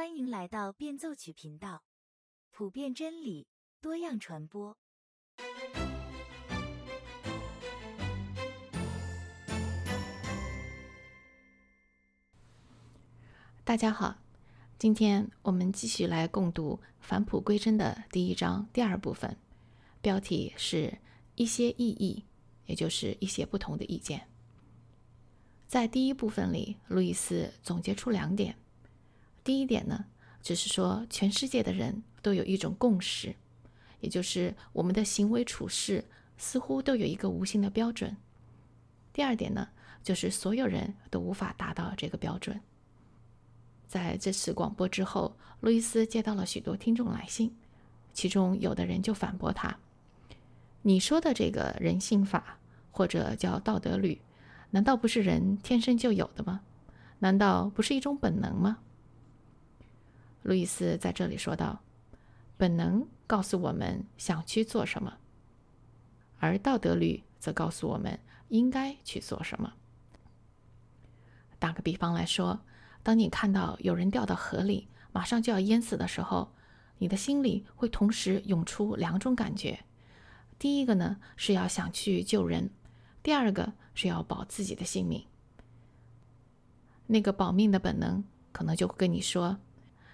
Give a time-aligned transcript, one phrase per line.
[0.00, 1.82] 欢迎来到变奏曲频道，
[2.50, 3.46] 普遍真理，
[3.82, 4.78] 多样传播。
[13.62, 14.16] 大家好，
[14.78, 19.36] 今天我们继续来共读《返璞归真》的第一章第二部分，
[20.00, 20.96] 标题是
[21.34, 22.24] 一些异议，
[22.64, 24.26] 也就是一些不同的意见。
[25.68, 28.56] 在第一部分里，路易斯总结出两点。
[29.42, 30.06] 第一点呢，
[30.42, 33.34] 就是说全世界的人都有一种共识，
[34.00, 36.04] 也就是我们的行为处事
[36.36, 38.16] 似乎都有一个无形的标准。
[39.12, 39.68] 第二点呢，
[40.02, 42.60] 就是所有人都无法达到这个标准。
[43.88, 47.56] 在这次广播之后，路易斯接到了许多听众来信，
[48.12, 49.78] 其中有的人就反驳他
[50.82, 52.58] ：“你说的这个人性法，
[52.92, 54.20] 或者叫道德律。”
[54.72, 56.60] 难道不是人天生就有的吗？
[57.18, 58.78] 难道不是一种本能吗？
[60.42, 61.80] 路易斯在这里说道
[62.56, 65.18] ：“本能告诉我们想去做什么，
[66.38, 69.74] 而道德律则告诉我们应该去做什么。”
[71.58, 72.60] 打个比方来说，
[73.02, 76.52] 当你看到有人掉到河里，马上就要淹死的时候，
[76.98, 79.84] 你的心里会同时涌出两种感觉：
[80.58, 82.70] 第一个呢是要想去救人。
[83.22, 85.26] 第二个是要保自己的性命。
[87.06, 89.58] 那个保命的本能可能就会跟你说：“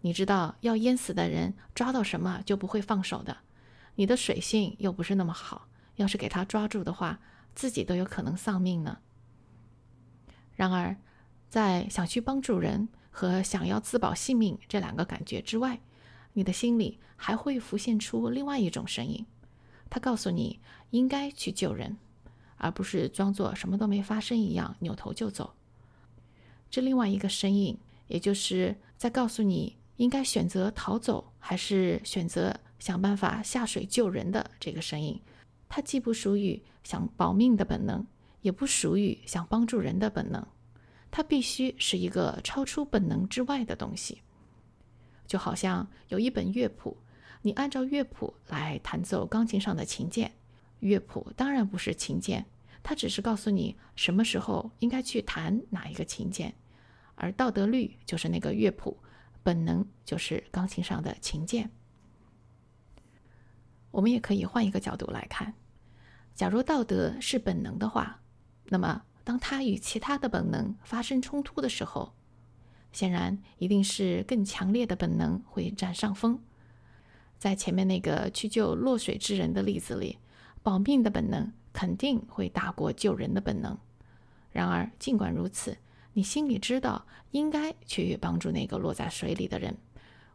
[0.00, 3.38] 你知道要淹死的人抓到什么就不会放手的。
[3.96, 7.20] 你的水性又不是那么好，要是给他抓住的话，
[7.54, 8.98] 自己都有可能丧命呢。”
[10.54, 10.96] 然而，
[11.48, 15.80] 在想去帮助人和想要自保性命这两个感觉之外，
[16.32, 19.26] 你的心里还会浮现出另外一种声音，
[19.88, 20.60] 他告诉你
[20.90, 21.96] 应该去救人。
[22.60, 25.54] 而不是装作什么都没发生一样扭头就走。
[26.68, 35.20] 这另外一个声音，也就是在告诉你应该选择逃走还是选择想办法下水救人的这个声音，
[35.68, 38.06] 它既不属于想保命的本能，
[38.40, 40.46] 也不属于想帮助人的本能，
[41.10, 44.22] 它必须是一个超出本能之外的东西。
[45.26, 46.96] 就好像有一本乐谱，
[47.42, 50.32] 你按照乐谱来弹奏钢琴上的琴键。
[50.78, 52.46] 乐谱当然不是琴键，
[52.84, 56.54] 它只是告诉你什么时候应该去弹哪一个琴键，
[57.16, 58.96] 而道德律就是那个乐谱，
[59.48, 61.70] 本能就是钢琴上的琴键。
[63.90, 65.54] 我们也可以换一个角度来看，
[66.34, 68.20] 假如道德是本能的话，
[68.64, 72.12] 那么当它与其他的本能发生冲突的时候，
[72.92, 76.38] 显然一定是更强烈的本能会占上风。
[77.38, 80.18] 在前面那个去救落水之人的例子里。
[80.60, 83.78] 保命的本能肯定会大过救人的本能。
[84.52, 85.78] 然而，尽管如此，
[86.18, 89.76] 你心里知道应该去帮助那个落在水里的人。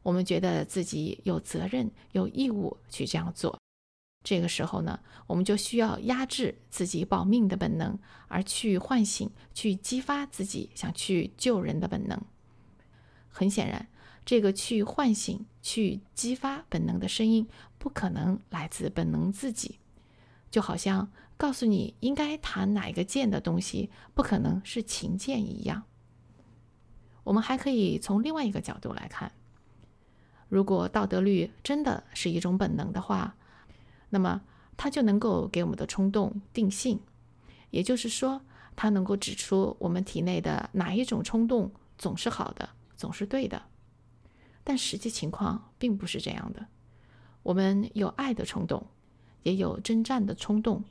[0.01, 3.59] 我们觉得自己有责任、有义务去这样做。
[4.23, 7.99] 这个时候呢，我们就需要压制自己保命的本能，
[8.29, 12.17] 而去唤醒、去激发自己想去救人的本能。
[13.27, 13.89] 很显然，
[14.23, 17.45] 这个去唤醒、去激发本能的声音，
[17.77, 19.79] 不可能来自本能自己。
[20.49, 25.83] 就好像告诉你应该弹哪一个键的东西，不可能是琴键一样。
[27.23, 29.31] 我们还可以从另外一个角度来看：
[30.47, 33.35] 如果道德律真的是一种本能的话，
[34.09, 34.41] 那么
[34.77, 36.99] 它就能够给我们的冲动定性，
[37.71, 38.41] 也就是说，
[38.75, 43.61] 它能够指出我们体内的哪一种冲动总是好的，总是对的。
[44.63, 46.67] 但实际情况并不是这样的，
[47.41, 48.85] 我们有爱的冲动。
[49.43, 50.85] 也有征战的冲动，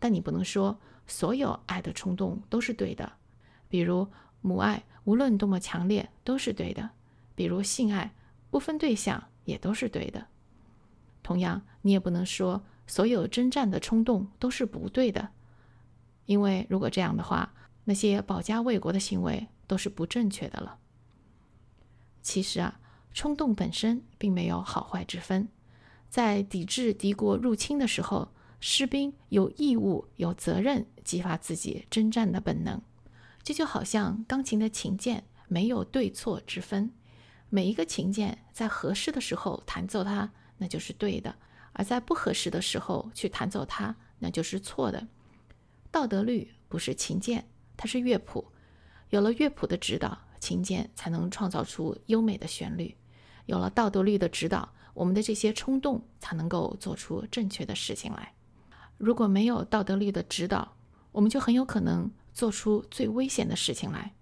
[0.00, 3.12] 但你不能说所有爱的冲动都是对的。
[3.68, 4.08] 比如
[4.40, 6.88] 母爱，无论多么强烈都是对的；
[7.36, 8.12] 比如性爱，
[8.50, 10.26] 不分对象也都是对的。
[11.22, 15.28] 同样，你也不能说所有征战的冲动都是不对的，
[16.26, 17.52] 因为如果这样的话，
[17.84, 20.78] 那些保家卫国的行为都是不正确的了。
[22.22, 22.80] 其实啊，
[23.12, 25.48] 冲动本身并没有好坏之分。
[26.08, 32.80] 在抵制敌国入侵的时候，士兵有义务、有责任激发自己征战的本能。
[33.42, 36.92] 这就好像钢琴的琴键没有对错之分，
[37.48, 41.34] 每一个琴键在合适的时候弹奏它，那就是对的；
[41.72, 45.08] 而在不合适的时候去弹奏它，那就是错的。
[45.90, 48.46] 道德律不是琴键，它是乐谱。
[49.08, 52.94] 有了乐谱的指导，琴键才能创造出优美的旋律。
[53.46, 54.72] 有了道德律的指导。
[54.92, 58.34] 我们的这些冲动才能够做出正确的事情来。
[59.00, 60.76] 如果没有道德律的指导，
[61.10, 64.12] 我们就很有可能做出最危险的事情来。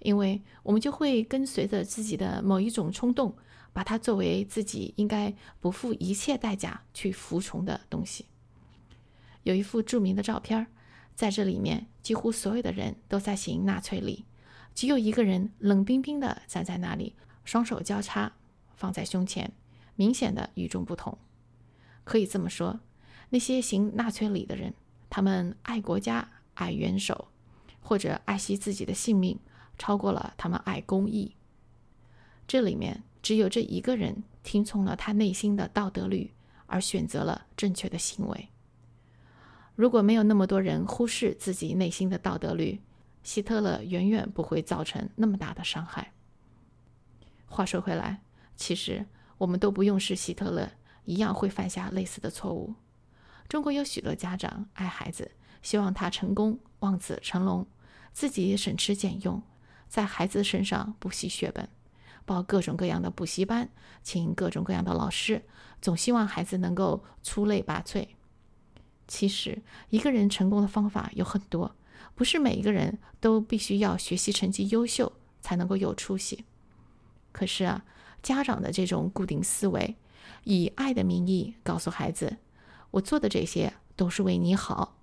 [0.00, 3.36] 因为我们就会跟随着自己的某一种冲动，
[3.72, 8.26] 把它作为自己应该不付一切代价去服从的东西。
[9.44, 10.66] 有一幅著名的照片，
[11.14, 14.24] 在这里面，几乎所有的人都在行纳粹礼，
[14.74, 17.14] 只有一个人冷冰冰地站在那里，
[17.44, 18.32] 双手交叉
[18.74, 19.52] 放在胸前，
[19.94, 21.16] 明显的与众不同。
[22.04, 22.80] 可以这么说，
[23.30, 24.74] 那些行纳粹礼的人，
[25.10, 27.28] 他们爱国家、爱元首，
[27.80, 29.38] 或者爱惜自己的性命，
[29.78, 31.34] 超过了他们爱公义。
[32.46, 36.32] 这里面只有这一个人听从了他内心的道德律，
[36.66, 38.48] 而选择了正确的行为。
[39.74, 42.80] 如果没有那么多人忽视自己内心的道德律，
[43.22, 46.12] 希特勒远远不会造成那么大的伤害。
[47.46, 48.22] 话说回来，
[48.56, 49.04] 其实
[49.38, 50.70] 我们都不用是希特勒，
[51.04, 52.74] 一样会犯下类似的错误。
[53.48, 55.30] 中国有许多家长爱孩子，
[55.62, 57.66] 希望他成功，望子成龙，
[58.12, 59.42] 自己省吃俭用，
[59.88, 61.68] 在孩子身上不惜血本，
[62.24, 63.68] 报各种各样的补习班，
[64.02, 65.44] 请各种各样的老师，
[65.80, 68.08] 总希望孩子能够出类拔萃。
[69.06, 71.76] 其实，一个人成功的方法有很多，
[72.16, 76.44] 不是每一个人都必须要学习成绩优秀才能够有出息。
[77.30, 77.84] 可是啊，
[78.22, 79.94] 家长的这种固定思维，
[80.42, 82.38] 以爱的名义告诉孩子
[82.90, 84.98] ：“我做的这些都是为你好。”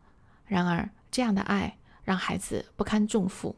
[0.46, 3.56] 然而，这样的爱让孩子不堪重负。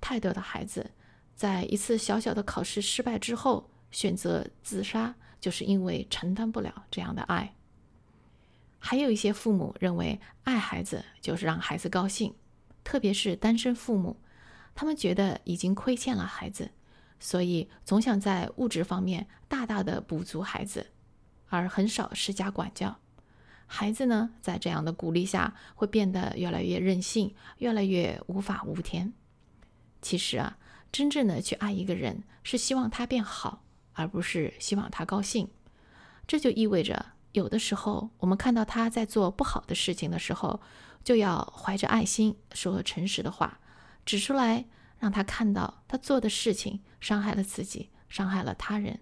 [0.00, 0.90] 太多的孩子
[1.34, 7.54] 在一次小小的考试失败之后选择自杀，就是因为承担不了这样的爱。
[8.78, 12.34] 还有一些父母认为，爱孩子就是让孩子高兴，
[12.84, 14.20] 特别是单身父母，
[14.74, 16.70] 他们觉得已经亏欠了孩子，
[17.18, 20.86] 所以总想在物质方面大大的补足孩子，
[21.48, 23.00] 而很少施加管教。
[23.66, 29.12] 孩子呢，在这样的鼓励下，会变得越来越任性，越来越无法无天。
[30.00, 30.56] 其实啊，
[30.90, 35.48] 真正的去爱一个人，是希望他变好，而不是希望他高兴。
[36.26, 37.14] 这就意味着。
[37.32, 40.58] 有的时候，我们看到他在做不好的事情的时候，
[41.04, 43.60] 就要怀着爱心说诚实的话，
[44.06, 44.64] 指出来，
[44.98, 49.00] 让他看到他做的事情伤害了自己，伤害了他人。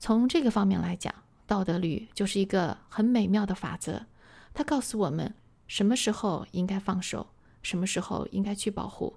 [0.00, 1.14] 从这个方面来讲，
[1.50, 4.06] 道德律就是一个很美妙的法则，
[4.54, 5.34] 它告诉我们
[5.66, 7.26] 什么时候应该放手，
[7.60, 9.16] 什么时候应该去保护，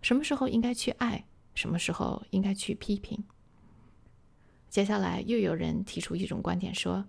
[0.00, 1.24] 什么时候应该去爱，
[1.56, 3.24] 什么时候应该去批评。
[4.70, 7.04] 接下来又有人提出一种观点，说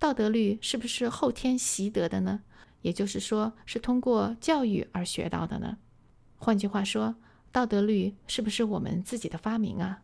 [0.00, 2.42] 道德律是不是后天习得的呢？
[2.82, 5.78] 也就是说，是通过教育而学到的呢？
[6.36, 7.14] 换句话说，
[7.52, 10.02] 道德律是不是我们自己的发明啊？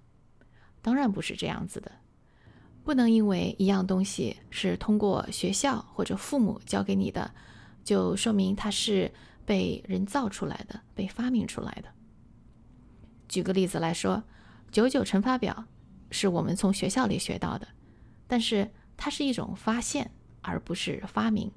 [0.80, 1.90] 当然不是这样子的，
[2.86, 7.34] 不能因为一样东西是通过学校或者父母教给你的，
[7.84, 9.12] 就说明它是
[9.44, 11.88] 被人造出来的、被发明出来的。
[13.28, 14.22] 举个例子来说，
[14.70, 15.66] 九九乘法表。
[16.08, 17.66] 是我们从学校里学到的，
[18.28, 20.08] 但是它是一种发现，
[20.40, 21.50] 而不是发明。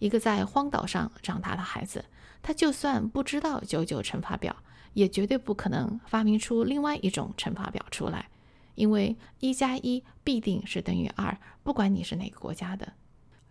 [0.00, 2.04] 一个在荒岛上长大的孩子，
[2.42, 4.54] 他就算不知道九九乘法表，
[4.94, 8.28] 也绝对不可能发明出另外一种乘法表出来，
[8.74, 12.92] 因为一加一必定是等于二，不管你是哪个国家的。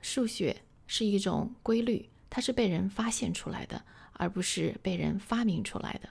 [0.01, 3.83] 数学是一种规律，它是被人发现出来的，
[4.13, 6.09] 而不是被人发明出来的。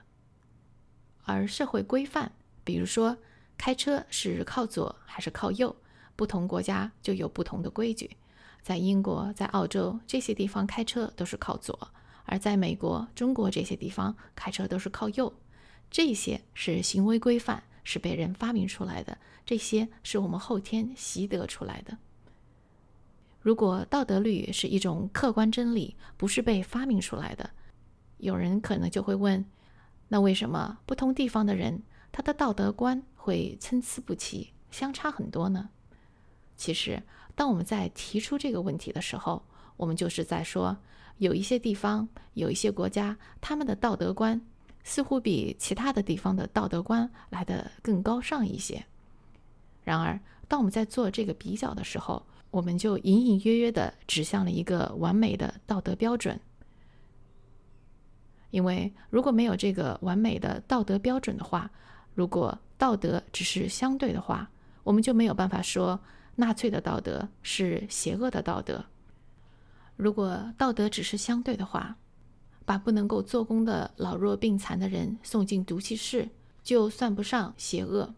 [1.23, 2.31] 而社会规范，
[2.63, 3.17] 比如说。
[3.55, 5.73] 开车是靠左还是靠右？
[6.15, 8.17] 不同国家就有不同的规矩。
[8.61, 11.91] 在英国、在澳洲这些地方开车都是靠左，
[12.25, 15.31] 而在美国、中国这些地方开车都是靠右。
[15.91, 21.97] 这些是行为规范，是被人发明出来的，这些是我们后天习得出来的。
[23.41, 27.49] 如果道德律是一种客观真理，不是被发明出来的，
[28.17, 29.45] 有人可能就会问：
[30.07, 31.83] 那为什么不同地方的人？
[32.11, 35.69] 他的道德观会参差不齐，相差很多呢。
[36.55, 37.01] 其实，
[37.35, 39.43] 当我们在提出这个问题的时候，
[39.75, 40.77] 我们就是在说，
[41.17, 44.39] 有一些地方、有一些国家，他们的道德观
[44.83, 48.83] 似乎比其他的地方的道德观来得更高尚一些。
[49.83, 56.39] 然而，当我们在做这个比较的时候，我们就隐隐约约地指向了一个完美的道德标准。
[58.51, 61.69] 因为如果没有这个完美的道德标准的话，
[62.13, 64.49] 如果道德只是相对的话，
[64.83, 65.99] 我们就没有办法说
[66.35, 68.85] 纳粹的道德是邪恶的道德。
[69.95, 71.97] 如果道德只是相对的话，
[72.65, 76.29] 把不能够做工的老弱病残的人送进毒气室，
[76.63, 78.13] 就算不上邪恶。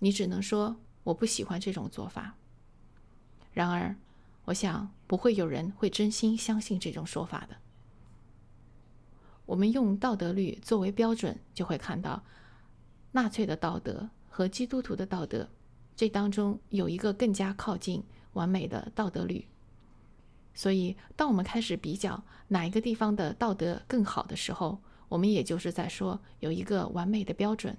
[0.00, 2.36] 你只能说我不喜欢这种做法。
[3.52, 3.96] 然而，
[4.44, 7.56] 我想不会有人会真心相信这种说法的。
[9.46, 12.22] 我们用道德律作为标准，就会看到
[13.12, 15.48] 纳粹的道德和基督徒的道德，
[15.96, 18.02] 这当中有一个更加靠近
[18.34, 19.44] 完美的道德律。
[20.54, 27.76] 所以，当我们开始比较哪一个地方的道德更好的时候，我们也就是在说有一个完美的标准。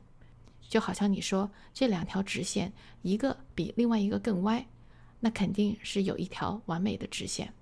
[0.70, 4.66] 就好像你说这两条直线，一个比另外一个更歪，
[5.20, 7.54] 那肯定是有一条完美的直线。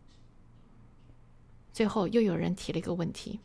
[1.74, 3.40] 最后又有人提了一个问题：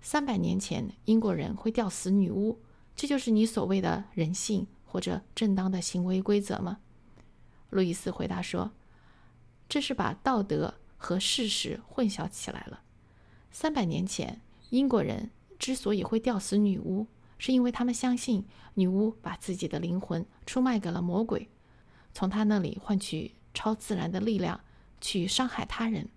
[0.00, 2.58] 三百年前英国人会吊死女巫，
[2.96, 6.78] 这就是你所谓的人性或者正当的行为规则吗？
[7.70, 8.72] 路易斯回答说
[9.72, 12.82] ：“这是把道德和事实混淆起来了。
[13.50, 17.06] 三百年前英国人之所以会吊死女巫。”
[17.38, 21.48] 是因为他们相信女巫把自己的灵魂出卖给了魔鬼，
[22.12, 24.60] 从他那里换取超自然的力量
[25.00, 26.08] 去伤害他人。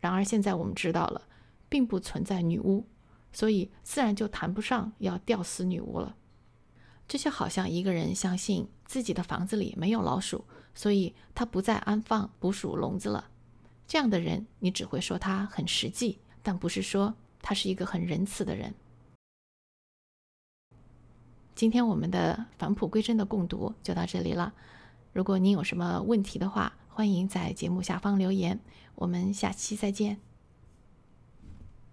[0.00, 1.22] 然而现在我们知道了，
[1.68, 2.86] 并不存在女巫，
[3.32, 6.14] 所以自然就谈不上要吊死女巫了。
[7.08, 13.30] 这就好像一个人相信自己的房子里没有老鼠，所以他不再安放捕鼠笼子了。
[13.86, 18.74] 这样的人，你只会说他很实际，但不是说他是一个很仁慈的人。
[21.54, 24.52] 今天我们的返璞归真的共读就到这里了。
[25.12, 28.58] 如果您有什么问题的话，欢迎在节目下方留言。
[28.96, 30.23] 我们下期再见。